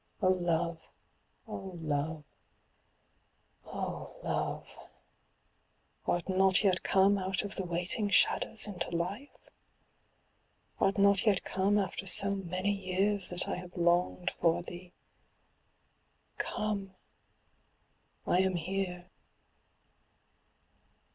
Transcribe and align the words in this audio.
Oh 0.19 0.29
love, 0.31 0.81
oh 1.47 1.73
love, 1.79 2.23
oh 3.65 4.19
love, 4.23 4.75
art 6.07 6.27
not 6.27 6.63
yet 6.63 6.81
come 6.81 7.19
out 7.19 7.43
of 7.43 7.53
the 7.55 7.63
waiting 7.63 8.09
shadows 8.09 8.65
into 8.65 8.89
life? 8.89 9.29
art 10.79 10.97
not 10.97 11.27
yet 11.27 11.43
come 11.43 11.77
after 11.77 12.07
so 12.07 12.33
many 12.33 12.71
years 12.73 13.29
that 13.29 13.47
I 13.47 13.57
have 13.57 13.77
longed 13.77 14.31
for 14.31 14.63
thee? 14.63 14.91
Come! 16.39 16.95
I 18.25 18.39
am 18.39 18.55
here. 18.55 19.01
i8 19.03 19.03
CIRCE. 19.03 19.09